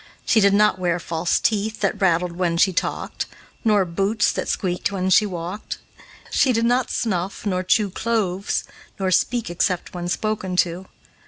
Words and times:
She 0.25 0.39
did 0.39 0.55
not 0.55 0.79
wear 0.79 0.99
false 0.99 1.39
teeth 1.39 1.79
that 1.81 2.01
rattled 2.01 2.31
when 2.31 2.57
she 2.57 2.73
talked, 2.73 3.27
nor 3.63 3.85
boots 3.85 4.31
that 4.31 4.47
squeaked 4.49 4.91
when 4.91 5.11
she 5.11 5.27
walked. 5.27 5.77
She 6.31 6.51
did 6.51 6.65
not 6.65 6.89
snuff 6.89 7.45
nor 7.45 7.61
chew 7.61 7.91
cloves, 7.91 8.63
nor 8.99 9.11
speak 9.11 9.51
except 9.51 9.93
when 9.93 10.07
spoken 10.07 10.55
to. 10.55 10.87